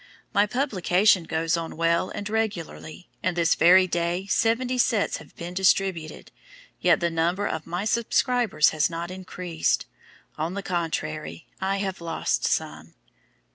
My 0.33 0.47
publication 0.47 1.25
goes 1.25 1.55
on 1.55 1.77
well 1.77 2.09
and 2.09 2.27
regularly, 2.27 3.07
and 3.21 3.37
this 3.37 3.53
very 3.53 3.85
day 3.85 4.25
seventy 4.25 4.79
sets 4.79 5.17
have 5.17 5.35
been 5.35 5.53
distributed, 5.53 6.31
yet 6.79 7.01
the 7.01 7.11
number 7.11 7.45
of 7.45 7.67
my 7.67 7.85
subscribers 7.85 8.71
has 8.71 8.89
not 8.89 9.11
increased; 9.11 9.85
on 10.39 10.55
the 10.55 10.63
contrary, 10.63 11.45
I 11.59 11.77
have 11.77 12.01
lost 12.01 12.45
some." 12.45 12.95